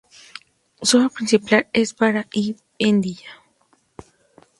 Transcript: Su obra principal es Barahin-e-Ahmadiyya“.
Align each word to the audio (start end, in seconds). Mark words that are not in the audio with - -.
Su 0.81 0.97
obra 0.97 1.09
principal 1.09 1.67
es 1.73 1.95
Barahin-e-Ahmadiyya“. 1.95 3.33